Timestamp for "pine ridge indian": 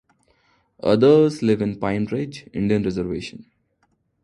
1.79-2.81